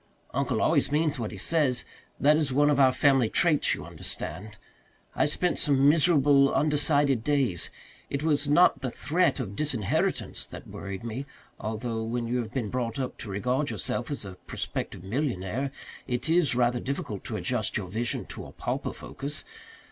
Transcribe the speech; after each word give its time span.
Uncle 0.33 0.63
always 0.63 0.91
means 0.91 1.19
what 1.19 1.29
he 1.29 1.37
says 1.37 1.85
that 2.19 2.35
is 2.35 2.51
one 2.51 2.71
of 2.71 2.79
our 2.79 2.91
family 2.91 3.29
traits, 3.29 3.75
you 3.75 3.85
understand. 3.85 4.57
I 5.15 5.25
spent 5.25 5.59
some 5.59 5.87
miserable, 5.87 6.51
undecided 6.51 7.23
days. 7.23 7.69
It 8.09 8.23
was 8.23 8.49
not 8.49 8.81
the 8.81 8.89
threat 8.89 9.39
of 9.39 9.55
disinheritance 9.55 10.47
that 10.47 10.65
worried 10.65 11.03
me, 11.03 11.27
although 11.59 12.01
when 12.01 12.27
you 12.27 12.39
have 12.39 12.51
been 12.51 12.71
brought 12.71 12.97
up 12.97 13.19
to 13.19 13.29
regard 13.29 13.69
yourself 13.69 14.09
as 14.09 14.25
a 14.25 14.37
prospective 14.47 15.03
millionaire 15.03 15.69
it 16.07 16.27
is 16.27 16.55
rather 16.55 16.79
difficult 16.79 17.23
to 17.25 17.37
adjust 17.37 17.77
your 17.77 17.87
vision 17.87 18.25
to 18.25 18.47
a 18.47 18.51
pauper 18.53 18.93
focus. 18.93 19.45